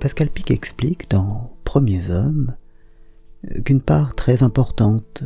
Pascal 0.00 0.30
Pic 0.30 0.52
explique 0.52 1.10
dans 1.10 1.56
Premiers 1.64 2.10
hommes 2.10 2.54
qu'une 3.64 3.80
part 3.80 4.14
très 4.14 4.44
importante, 4.44 5.24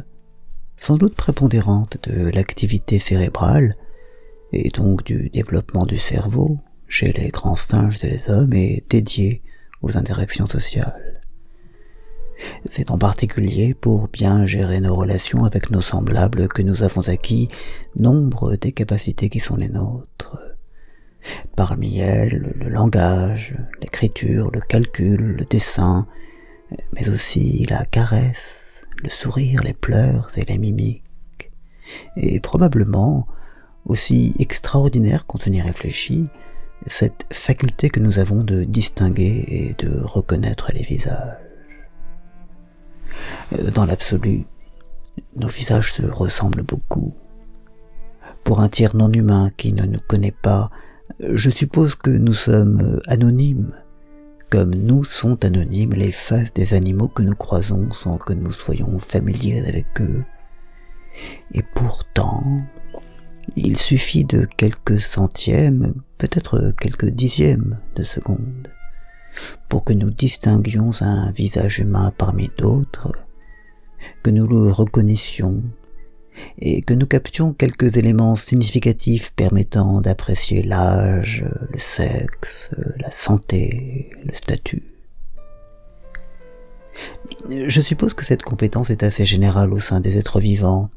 sans 0.77 0.97
doute 0.97 1.15
prépondérante 1.15 1.99
de 2.09 2.31
l'activité 2.31 2.99
cérébrale, 2.99 3.77
et 4.53 4.71
donc 4.71 5.05
du 5.05 5.29
développement 5.29 5.85
du 5.85 5.99
cerveau, 5.99 6.59
chez 6.89 7.13
les 7.13 7.29
grands 7.29 7.57
singes 7.57 8.03
et 8.03 8.09
les 8.09 8.31
hommes, 8.31 8.55
est 8.55 8.85
dédiée 8.89 9.43
aux 9.83 9.99
interactions 9.99 10.47
sociales. 10.47 11.21
C'est 12.71 12.91
en 12.91 12.99
particulier 12.99 13.75
pour 13.75 14.09
bien 14.09 14.47
gérer 14.47 14.81
nos 14.81 14.97
relations 14.97 15.45
avec 15.45 15.71
nos 15.71 15.83
semblables 15.83 16.49
que 16.49 16.63
nous 16.63 16.83
avons 16.83 17.09
acquis 17.09 17.49
nombre 17.95 18.57
des 18.57 18.73
capacités 18.73 19.29
qui 19.29 19.39
sont 19.39 19.57
les 19.57 19.69
nôtres. 19.69 20.39
Parmi 21.65 22.01
elles, 22.01 22.53
le 22.57 22.69
langage, 22.69 23.55
l'écriture, 23.81 24.51
le 24.53 24.61
calcul, 24.61 25.37
le 25.39 25.45
dessin, 25.45 26.09
mais 26.93 27.09
aussi 27.09 27.65
la 27.71 27.85
caresse, 27.85 28.83
le 29.01 29.09
sourire, 29.09 29.63
les 29.63 29.73
pleurs 29.73 30.33
et 30.35 30.45
les 30.45 30.59
mimiques. 30.59 31.53
Et 32.17 32.41
probablement, 32.41 33.29
aussi 33.85 34.35
extraordinaire 34.41 35.25
quand 35.25 35.47
on 35.47 35.53
y 35.53 35.63
réfléchit, 35.63 36.31
cette 36.89 37.27
faculté 37.33 37.91
que 37.91 38.01
nous 38.01 38.19
avons 38.19 38.43
de 38.43 38.65
distinguer 38.65 39.45
et 39.47 39.75
de 39.75 40.01
reconnaître 40.01 40.73
les 40.75 40.83
visages. 40.83 41.39
Dans 43.73 43.87
l'absolu, 43.87 44.47
nos 45.37 45.47
visages 45.47 45.93
se 45.93 46.03
ressemblent 46.03 46.65
beaucoup. 46.65 47.15
Pour 48.43 48.59
un 48.59 48.69
tiers 48.69 48.97
non 48.97 49.13
humain 49.13 49.51
qui 49.57 49.73
ne 49.73 49.85
nous 49.85 50.01
connaît 50.09 50.35
pas, 50.43 50.69
je 51.21 51.51
suppose 51.51 51.95
que 51.95 52.11
nous 52.11 52.35
sommes 52.35 53.01
anonymes, 53.07 53.73
comme 54.51 54.75
nous 54.75 55.05
sont 55.05 55.45
anonymes 55.45 55.95
les 55.95 56.13
faces 56.13 56.53
des 56.53 56.75
animaux 56.75 57.09
que 57.09 57.23
nous 57.23 57.35
croisons 57.35 57.91
sans 57.91 58.19
que 58.19 58.33
nous 58.33 58.53
soyons 58.53 58.99
familiers 58.99 59.61
avec 59.61 59.87
eux. 60.01 60.25
Et 61.53 61.63
pourtant, 61.75 62.45
il 63.57 63.77
suffit 63.77 64.25
de 64.25 64.47
quelques 64.57 65.01
centièmes, 65.01 65.95
peut-être 66.19 66.73
quelques 66.81 67.11
dixièmes 67.11 67.79
de 67.97 68.05
seconde, 68.05 68.69
pour 69.69 69.85
que 69.85 69.93
nous 69.93 70.11
distinguions 70.11 70.91
un 71.01 71.33
visage 71.33 71.79
humain 71.79 72.13
parmi 72.17 72.51
d'autres, 72.59 73.13
que 74.23 74.31
nous 74.31 74.47
le 74.47 74.71
reconnaissions, 74.71 75.63
et 76.59 76.81
que 76.83 76.95
nous 76.95 77.07
captions 77.07 77.53
quelques 77.53 77.97
éléments 77.97 78.37
significatifs 78.37 79.33
permettant 79.35 80.01
d'apprécier 80.01 80.63
l'âge, 80.63 81.45
le 81.73 81.79
sexe, 81.79 82.75
la 82.99 83.11
santé, 83.11 84.11
le 84.25 84.35
statut. 84.35 84.83
Je 87.49 87.81
suppose 87.81 88.15
que 88.15 88.25
cette 88.25 88.43
compétence 88.43 88.91
est 88.91 89.03
assez 89.03 89.25
générale 89.25 89.73
au 89.73 89.81
sein 89.81 90.01
des 90.01 90.19
êtres 90.19 90.41
vivants, 90.41 90.91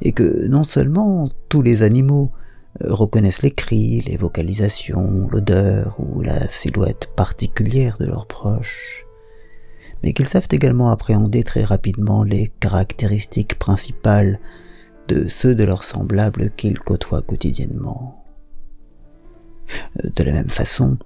et 0.00 0.12
que 0.12 0.46
non 0.46 0.64
seulement 0.64 1.28
tous 1.48 1.62
les 1.62 1.82
animaux 1.82 2.30
euh, 2.82 2.92
reconnaissent 2.94 3.42
les 3.42 3.50
cris, 3.50 4.00
les 4.02 4.16
vocalisations, 4.16 5.28
l'odeur 5.30 5.96
ou 5.98 6.22
la 6.22 6.48
silhouette 6.50 7.10
particulière 7.16 7.96
de 7.98 8.06
leurs 8.06 8.26
proches, 8.26 9.07
mais 10.02 10.12
qu'ils 10.12 10.28
savent 10.28 10.48
également 10.50 10.90
appréhender 10.90 11.42
très 11.42 11.64
rapidement 11.64 12.22
les 12.24 12.52
caractéristiques 12.60 13.58
principales 13.58 14.40
de 15.08 15.26
ceux 15.28 15.54
de 15.54 15.64
leurs 15.64 15.84
semblables 15.84 16.50
qu'ils 16.56 16.78
côtoient 16.78 17.22
quotidiennement. 17.22 18.24
Euh, 20.04 20.10
de 20.14 20.22
la 20.24 20.32
même 20.32 20.50
façon, 20.50 20.98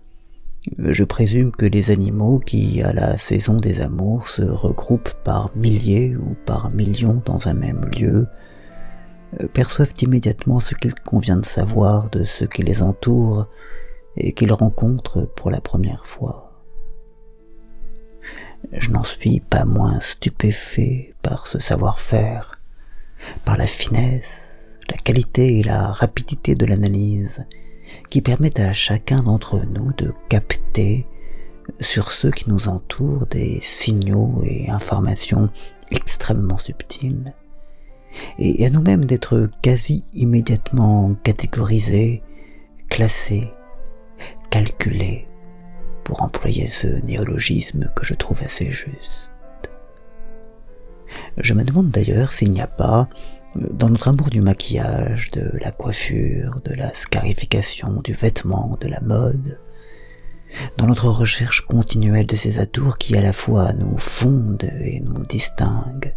je 0.79 1.05
présume 1.05 1.51
que 1.53 1.67
les 1.67 1.91
animaux 1.91 2.39
qui, 2.39 2.83
à 2.83 2.93
la 2.93 3.19
saison 3.19 3.59
des 3.59 3.81
amours, 3.81 4.29
se 4.29 4.43
regroupent 4.43 5.15
par 5.25 5.51
milliers 5.57 6.17
ou 6.17 6.37
par 6.47 6.71
millions 6.71 7.23
dans 7.25 7.49
un 7.49 7.55
même 7.55 7.87
lieu, 7.87 8.27
euh, 9.41 9.49
perçoivent 9.49 9.95
immédiatement 10.01 10.61
ce 10.61 10.75
qu'il 10.75 10.95
convient 10.95 11.37
de 11.37 11.47
savoir 11.47 12.11
de 12.11 12.25
ceux 12.25 12.47
qui 12.47 12.63
les 12.63 12.83
entourent 12.83 13.49
et 14.17 14.33
qu'ils 14.33 14.53
rencontrent 14.53 15.27
pour 15.37 15.51
la 15.51 15.61
première 15.61 16.07
fois. 16.07 16.52
Je 18.73 18.91
n'en 18.91 19.05
suis 19.05 19.41
pas 19.41 19.65
moins 19.65 20.01
stupéfait 20.01 21.15
par 21.23 21.47
ce 21.47 21.59
savoir-faire, 21.61 22.61
par 23.45 23.57
la 23.57 23.67
finesse, 23.67 24.69
la 24.89 24.97
qualité 24.97 25.59
et 25.59 25.63
la 25.63 25.93
rapidité 25.93 26.55
de 26.55 26.67
l'analyse 26.67 27.47
qui 28.09 28.23
permettent 28.23 28.61
à 28.61 28.73
chacun 28.73 29.23
d'entre 29.23 29.65
nous 29.65 29.93
de 29.93 30.13
capter 30.29 31.07
sur 31.81 32.13
ceux 32.13 32.31
qui 32.31 32.49
nous 32.49 32.69
entourent 32.69 33.27
des 33.27 33.61
signaux 33.63 34.43
et 34.45 34.71
informations 34.71 35.51
extrêmement 35.91 36.59
subtiles 36.59 37.25
et 38.39 38.67
à 38.67 38.71
nous-mêmes 38.71 39.05
d'être 39.05 39.49
quasi 39.63 40.05
immédiatement 40.13 41.15
catégorisés, 41.23 42.23
classés, 42.89 43.51
calculés, 44.51 45.29
employer 46.21 46.69
ce 46.69 46.87
néologisme 46.87 47.91
que 47.95 48.05
je 48.05 48.15
trouve 48.15 48.43
assez 48.43 48.71
juste. 48.71 49.33
Je 51.39 51.55
me 51.55 51.65
demande 51.65 51.91
d'ailleurs 51.91 52.33
s'il 52.33 52.53
n'y 52.53 52.61
a 52.61 52.67
pas, 52.67 53.09
dans 53.55 53.91
notre 53.91 54.09
amour 54.09 54.31
du 54.31 54.41
maquillage, 54.41 55.31
de 55.31 55.59
la 55.61 55.71
coiffure, 55.71 56.61
de 56.65 56.75
la 56.75 56.93
scarification, 56.95 58.01
du 58.03 58.13
vêtement, 58.13 58.77
de 58.81 58.89
la 58.89 59.01
mode, 59.01 59.59
dans 60.77 60.87
notre 60.87 61.09
recherche 61.09 61.63
continuelle 61.63 62.27
de 62.27 62.37
ces 62.37 62.59
atours 62.59 62.99
qui 62.99 63.17
à 63.17 63.23
la 63.23 63.33
fois 63.33 63.73
nous 63.73 63.99
fondent 63.99 64.71
et 64.81 65.01
nous 65.01 65.25
distinguent, 65.27 66.15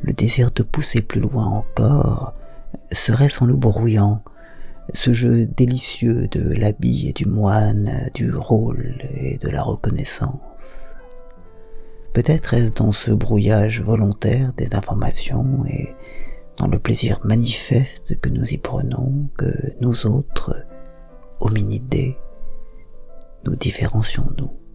le 0.00 0.12
désir 0.12 0.50
de 0.50 0.62
pousser 0.62 1.02
plus 1.02 1.20
loin 1.20 1.46
encore 1.46 2.34
serait 2.92 3.28
son 3.28 3.46
loup 3.46 3.58
brouillant, 3.58 4.22
ce 4.94 5.12
jeu 5.12 5.46
délicieux 5.46 6.28
de 6.28 6.52
l'habit 6.52 7.08
et 7.08 7.12
du 7.12 7.26
moine, 7.26 8.08
du 8.14 8.32
rôle 8.34 8.96
et 9.14 9.38
de 9.38 9.48
la 9.48 9.62
reconnaissance. 9.62 10.94
Peut-être 12.14 12.54
est-ce 12.54 12.72
dans 12.72 12.92
ce 12.92 13.10
brouillage 13.10 13.82
volontaire 13.82 14.52
des 14.54 14.74
informations 14.74 15.64
et 15.66 15.94
dans 16.56 16.66
le 16.66 16.78
plaisir 16.78 17.20
manifeste 17.24 18.18
que 18.20 18.28
nous 18.28 18.44
y 18.46 18.58
prenons 18.58 19.28
que 19.36 19.74
nous 19.80 20.06
autres, 20.06 20.64
hominidés, 21.40 22.16
nous 23.44 23.54
différencions-nous. 23.54 24.67